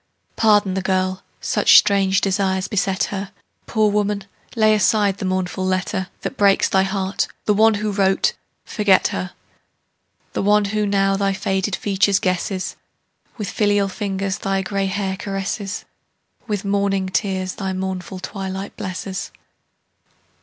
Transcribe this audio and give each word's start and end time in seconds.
Pardon 0.35 0.73
the 0.73 0.81
girl; 0.81 1.21
such 1.41 1.77
strange 1.77 2.21
desires 2.21 2.67
beset 2.67 3.03
her. 3.13 3.31
Poor 3.67 3.91
woman, 3.91 4.23
lay 4.55 4.73
aside 4.73 5.19
the 5.19 5.25
mournful 5.25 5.63
letter 5.63 6.07
That 6.21 6.37
breaks 6.37 6.67
thy 6.67 6.81
heart; 6.81 7.27
the 7.45 7.53
one 7.53 7.75
who 7.75 7.91
wrote, 7.91 8.33
forget 8.65 9.09
her: 9.09 9.33
The 10.33 10.41
one 10.41 10.65
who 10.65 10.87
now 10.87 11.17
thy 11.17 11.33
faded 11.33 11.75
features 11.75 12.17
guesses, 12.17 12.75
With 13.37 13.51
filial 13.51 13.89
fingers 13.89 14.39
thy 14.39 14.63
gray 14.63 14.87
hair 14.87 15.17
caresses, 15.17 15.85
With 16.47 16.65
morning 16.65 17.09
tears 17.09 17.53
thy 17.53 17.71
mournful 17.71 18.17
twilight 18.21 18.75
blesses. 18.77 19.29